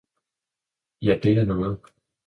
[1.01, 1.79] ja det er noget!